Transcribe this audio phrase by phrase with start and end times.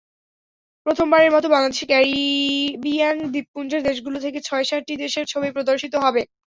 [0.85, 6.21] প্রথমবারের মতো বাংলাদেশে ক্যারিবিয়ান দ্বীপপুঞ্জের দেশগুলো থেকে ছয়-সাতটি দেশের ছবি প্রদর্শিত হবে।